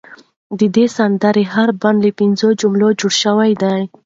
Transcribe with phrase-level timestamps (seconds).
[0.59, 3.81] د دې سندرې هر بند له پنځو جملو جوړ شوی دی.